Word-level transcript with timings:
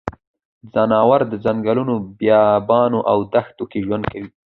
ځناور 0.73 1.21
د 1.31 1.33
ځنګلونو، 1.45 1.95
بیابانونو 2.17 2.99
او 3.11 3.17
دښته 3.33 3.63
کې 3.71 3.79
ژوند 3.85 4.03
کوي. 4.11 4.29